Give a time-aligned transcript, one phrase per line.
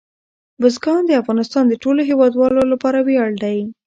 [0.61, 3.57] بزګان د افغانستان د ټولو هیوادوالو لپاره ویاړ دی.